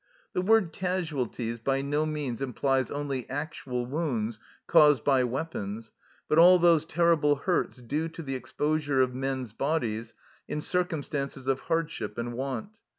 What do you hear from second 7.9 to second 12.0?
to the exposure of men's bodies in circumstances of hard